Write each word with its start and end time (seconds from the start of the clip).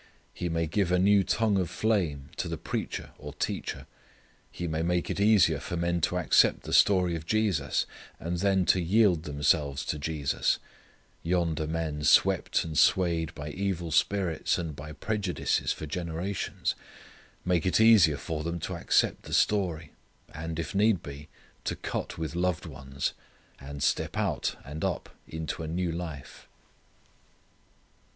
He 0.33 0.49
may 0.49 0.65
give 0.65 0.91
a 0.91 0.97
new 0.97 1.23
tongue 1.23 1.59
of 1.59 1.69
flame 1.69 2.31
to 2.37 2.47
the 2.47 2.57
preacher 2.57 3.11
or 3.19 3.33
teacher. 3.33 3.85
He 4.51 4.67
may 4.67 4.81
make 4.81 5.11
it 5.11 5.19
easier 5.19 5.59
for 5.59 5.77
men 5.77 6.01
to 6.01 6.17
accept 6.17 6.63
the 6.63 6.73
story 6.73 7.15
of 7.15 7.27
Jesus, 7.27 7.85
and 8.19 8.39
then 8.39 8.65
to 8.65 8.81
yield 8.81 9.25
themselves 9.25 9.85
to 9.85 9.99
Jesus 9.99 10.57
yonder 11.21 11.67
men 11.67 12.03
swept 12.03 12.63
and 12.63 12.75
swayed 12.79 13.35
by 13.35 13.49
evil 13.51 13.91
spirits, 13.91 14.57
and 14.57 14.75
by 14.75 14.91
prejudices 14.91 15.71
for 15.71 15.85
generations 15.85 16.73
make 17.45 17.63
it 17.67 17.79
easier 17.79 18.17
for 18.17 18.43
them 18.43 18.59
to 18.61 18.73
accept 18.73 19.21
the 19.25 19.33
story, 19.33 19.91
and, 20.33 20.57
if 20.57 20.73
need 20.73 21.03
be, 21.03 21.29
to 21.63 21.75
cut 21.75 22.17
with 22.17 22.33
loved 22.33 22.65
ones, 22.65 23.13
and 23.59 23.83
step 23.83 24.17
out 24.17 24.55
and 24.65 24.83
up 24.83 25.09
into 25.27 25.61
a 25.61 25.67
new 25.67 25.91
life. 25.91 26.47